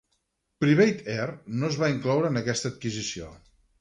[0.63, 1.27] "Private Air"
[1.59, 3.29] no es va incloure en aquesta adquisició.